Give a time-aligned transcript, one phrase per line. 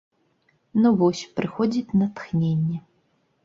[0.85, 2.85] Ну вось, прыходзіць натхненне.